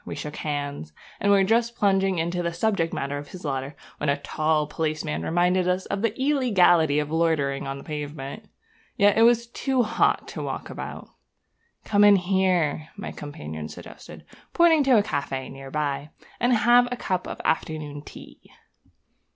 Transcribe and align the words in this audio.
We 0.03 0.15
shook 0.15 0.37
hands, 0.37 0.93
and 1.19 1.31
were 1.31 1.43
just 1.43 1.75
plunging 1.75 2.17
into 2.17 2.41
the 2.41 2.53
subject 2.53 2.91
matter 2.91 3.19
of 3.19 3.27
his 3.27 3.45
letter 3.45 3.75
when 3.97 4.09
a 4.09 4.17
tall 4.19 4.65
policeman 4.65 5.21
reminded 5.21 5.67
us 5.67 5.85
of 5.85 6.01
the 6.01 6.19
illegality 6.19 6.97
of 6.97 7.11
loitering 7.11 7.67
on 7.67 7.77
the 7.77 7.83
pavement. 7.83 8.49
Yet 8.97 9.15
it 9.15 9.21
was 9.21 9.45
too 9.45 9.83
hot 9.83 10.27
to 10.29 10.41
walk 10.41 10.71
about. 10.71 11.09
'Come 11.85 12.03
in 12.03 12.15
here,' 12.15 12.87
my 12.97 13.11
companion 13.11 13.69
suggested, 13.69 14.25
pointing 14.53 14.81
to 14.85 14.97
a 14.97 15.03
café 15.03 15.51
near 15.51 15.69
by, 15.69 16.09
'and 16.39 16.51
have 16.53 16.87
a 16.91 16.97
cup 16.97 17.27
of 17.27 17.39
afternoon 17.45 18.01
tea.' 18.01 18.39